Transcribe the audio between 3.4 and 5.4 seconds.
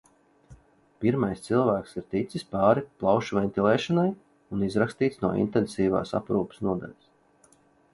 ventilēšanai un izrakstīts no